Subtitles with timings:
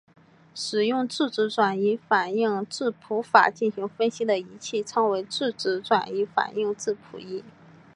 [0.55, 7.43] 使用质子转移反应质谱法进行分析的仪器称为质子转移反应质谱仪。